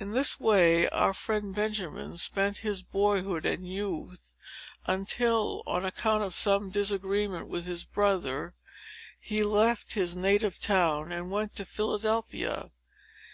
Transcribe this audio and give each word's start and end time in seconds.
In 0.00 0.12
this 0.12 0.40
way 0.40 0.88
our 0.88 1.12
friend 1.12 1.54
Benjamin 1.54 2.16
spent 2.16 2.60
his 2.64 2.80
boyhood 2.82 3.44
and 3.44 3.68
youth, 3.70 4.32
until, 4.86 5.62
on 5.66 5.84
account 5.84 6.22
of 6.22 6.32
some 6.32 6.70
disagreement 6.70 7.46
with 7.46 7.66
his 7.66 7.84
brother, 7.84 8.54
he 9.20 9.42
left 9.42 9.92
his 9.92 10.16
native 10.16 10.58
town 10.58 11.12
and 11.12 11.30
went 11.30 11.54
to 11.56 11.66
Philadelphia. 11.66 12.70